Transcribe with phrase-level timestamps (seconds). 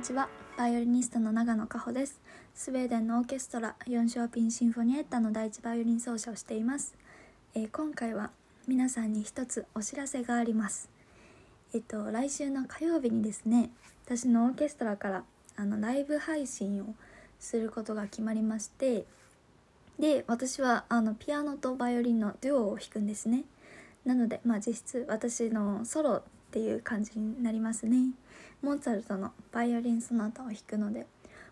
[0.00, 0.30] にちは。
[0.56, 2.22] バイオリニストの長野加穂です。
[2.54, 6.94] スウェーデンのオーケストラヨンショーピンシンフォニエッタの第一バイオリン奏者をしています、
[7.54, 8.30] えー、今回は
[8.66, 10.88] 皆さんに一つお知らせがあります。
[11.74, 13.68] えっと来週の火曜日にですね
[14.06, 15.24] 私のオーケストラから
[15.56, 16.94] あのライブ配信を
[17.38, 19.04] することが決まりまして
[19.98, 23.44] で私はあのピアノとバイオリンのデュオを弾くんですね。
[24.06, 28.10] なのでまあ実質私のソロっていう感じになりますね。
[28.60, 31.06] モーツァルトのバイオリンソナタを弾くので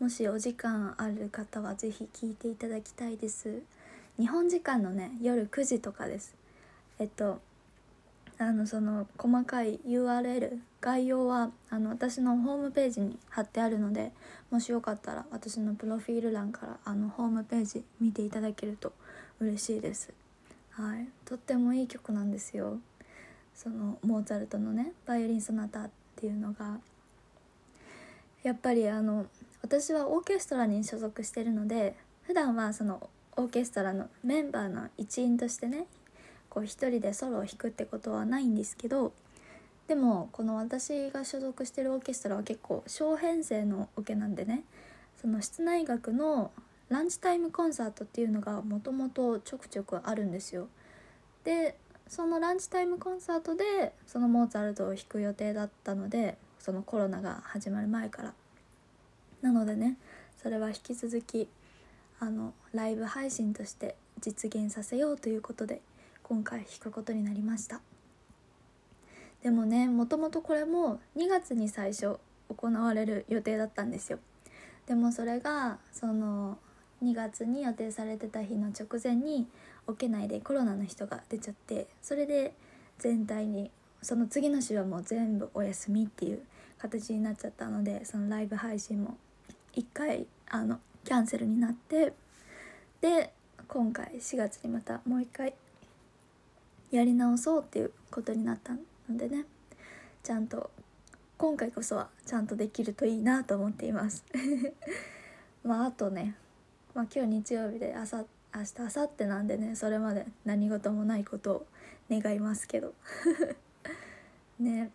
[0.00, 3.62] もしお時間ある方は是非聴いていただきたいです。
[4.18, 6.34] 日本時間のね夜9時とかです。
[6.98, 7.40] えっと
[8.38, 14.10] あのその細かい URL 概要はあの私のホームページに貼ってあるので
[14.50, 18.92] もしよかったら私のプロフィール欄からあのホームページ見ていただけると
[19.38, 20.12] 嬉しいです。
[20.70, 21.06] はい。
[21.24, 22.78] とってもいい曲なんですよ。
[23.62, 26.78] そのモーツァルトのねバイオリン・ソナタっていうのが
[28.42, 29.26] やっぱりあの
[29.60, 35.84] 私はオーケストラに所属してるので普段はそのオーケストラのメンバーの一員としてね
[36.48, 39.12] こう一人でソロを弾くってことはないんですけど
[39.88, 44.62] でもこの私が所属してるオーケストラは結構小編成のオケなんでね
[45.20, 46.50] その室内楽の
[46.88, 50.66] ランチタイムコンサートっていうのがもともとちょくちょくあるんですよ。
[51.44, 51.76] で
[52.10, 58.34] そのランチタイムコンサートでそのモーツァルトを弾く予定だったのでそのコロナが始まる前から。
[59.42, 59.96] なのでね
[60.42, 61.48] それは引き続き
[62.18, 65.80] あのライブ配信として実現させようということで
[66.24, 67.80] 今回弾くことになりました。
[69.44, 72.18] でもねもともとこれも2月に最初
[72.54, 74.18] 行われる予定だったんですよ。
[74.86, 76.58] でもそれがその
[77.04, 79.46] 2月に予定されてた日の直前に
[79.94, 82.54] け内でコロナの人が出ちゃってそれで
[82.98, 83.70] 全体に
[84.02, 86.42] その次の週はもう全部お休みっていう
[86.78, 89.16] 形になっちゃったのでそのライブ配信も
[89.74, 92.12] 1回あのキャンセルになって
[93.00, 93.32] で
[93.68, 95.54] 今回4月にまたもう一回
[96.90, 99.44] やり直そうっていうことになったのでね
[100.22, 100.70] ちゃんと
[101.38, 104.24] 今回こそはちゃんとできるといいなと思っています。
[105.64, 106.36] まああとね、
[106.94, 108.24] まあ、今日日曜日で朝
[108.54, 111.66] 明日明後日なんでねそれまで何事もないことを
[112.10, 112.94] 願いますけど。
[114.58, 114.90] ね。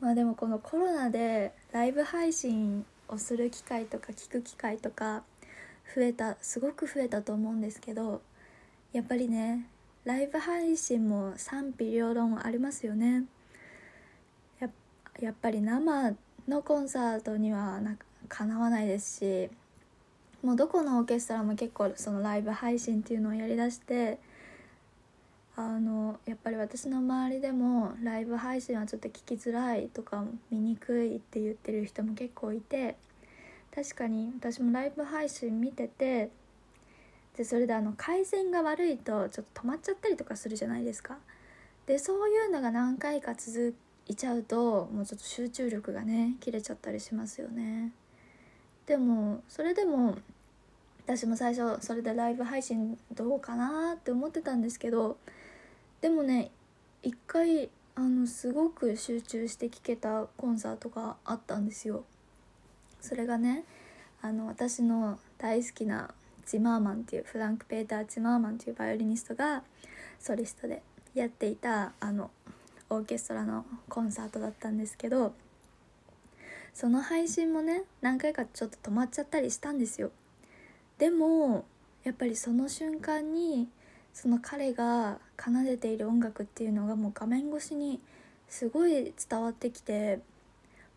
[0.00, 5.22] まあでもこのコロナでライブ配信をする機会とか聞く機会とか
[5.94, 8.20] 増えたすごく増えたと思うんですけど
[8.92, 9.68] やっぱりね
[10.04, 13.24] ライブ配信も賛否両論ありますよね。
[15.20, 16.14] やっぱり生
[16.48, 17.96] のコンサートにはな
[18.28, 19.50] かなわないですし
[20.42, 24.18] もうどこのオーケストラも結構そのライブ配信っていうのをやりだして
[25.54, 32.96] あのやっぱり私の周りでもライブ配信はちょっと聞きづらいとか見にくいって言ってる人も結構いて
[33.74, 36.30] 確かに私もライブ配信見てて
[37.36, 41.16] でそれであの回線が悪いとちょっと止まっちゃったりとかするじゃないですか。
[41.86, 43.74] でそういうのが何回か続
[44.06, 47.92] いちゃうともうちょっと集中力がね切れちゃったりしますよね。
[48.86, 50.16] でもそれでも
[51.06, 55.16] 私も最初それでライブ配信どうかなって思ってたんですけど
[56.00, 56.50] でもね
[57.02, 62.04] 一回あのすごく集中して聴けたコンサートがあったんですよ。
[63.00, 63.64] それがね
[64.22, 66.14] あの私の大好きな
[66.46, 69.62] ジマーマンっていうフランク・ペーター・ジマーマンっていうバイオリニストが
[70.18, 70.82] ソリストで
[71.14, 72.30] やっていたあの
[72.88, 75.34] オーケストラのコンサートだったんですけど
[76.74, 80.10] その配信もね何回かちょっと止まっちゃったりしたんですよ。
[80.98, 81.64] でも
[82.04, 83.68] やっぱりその瞬間に
[84.12, 88.00] その彼が奏でている音楽っていうのがもう画面越しに
[88.48, 90.20] すごい伝わってきて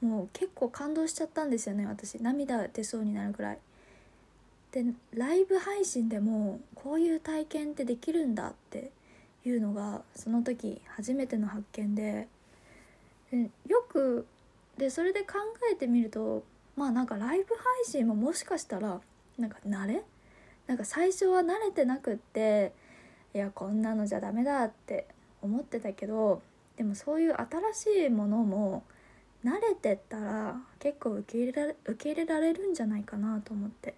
[0.00, 2.20] もう結構感動しちゃったんですよね私。
[2.22, 3.58] 涙出そうになるぐらい。
[4.72, 4.84] で
[5.14, 8.90] ライブ配信でもこういう体験ってできるんだって
[9.44, 12.26] いうのがその時初めての発見で
[13.30, 14.26] でよく
[14.82, 15.34] でそれで考
[15.72, 16.42] えてみると
[16.74, 19.00] まあなんかライブ配信ももしかしたら
[19.38, 20.02] なんか慣れ？
[20.66, 22.72] なんか最初は慣れてなくって
[23.32, 25.06] いやこんなのじゃダメだって
[25.40, 26.42] 思ってたけど
[26.76, 27.36] でもそういう
[27.74, 28.82] 新しいものも
[29.44, 33.94] 慣れてったら結構受け入れられ受け入れられるんじゃないかなと思って。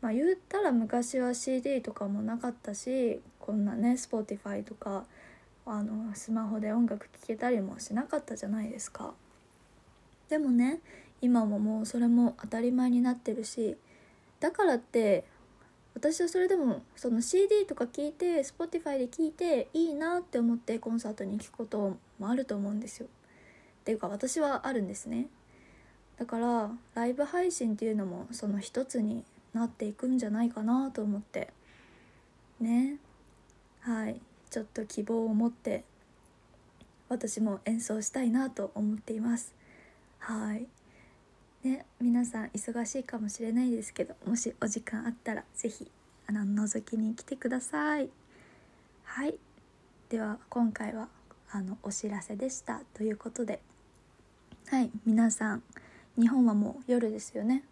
[0.00, 5.04] まあ言ったら昔は CD とかもなかったしこんなね Spotify とか
[5.64, 9.14] あのスマホで音楽聴けたりもしなかったじゃないですか。
[10.28, 10.80] でもね
[11.20, 13.76] 今ももうそれも当たり前になってるし
[14.40, 15.24] だからって
[15.94, 23.06] 私はそれでもその CD とか聞いて Spotify で聞いていいなって思ってコンサートに行くこともあると思うんですよ。
[23.06, 25.28] っていうか私はあるんですね。
[26.18, 31.50] だからライブ配信っていうのもその一つになっていくんじゃないかなと思って
[32.60, 32.96] ね
[33.80, 35.84] はいちょっと希望を持って
[37.08, 39.54] 私も演奏したいなと思っています
[40.26, 40.66] はい。
[41.68, 45.90] ね皆さん忙しいかもしれないですけどもしお時間あったら是非
[46.26, 48.08] あの覗きに来てください。
[49.04, 49.34] はい。
[50.08, 51.08] では今回は
[51.50, 52.80] あのお知らせでした。
[52.94, 53.60] ということで。
[54.68, 54.90] はい。
[55.04, 55.62] 皆さん
[56.18, 57.62] 日本はもう夜ですよね。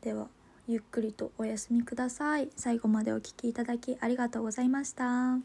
[0.00, 0.28] では
[0.68, 2.50] ゆっくりとお休みください。
[2.54, 5.38] 最後までお聴きいただきありがとうございました。